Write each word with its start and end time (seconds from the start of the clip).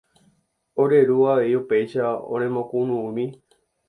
Ore 0.85 0.99
ru 1.09 1.17
avei 1.33 1.57
upéicha 1.59 2.05
oremokunu'ũmi. 2.37 3.25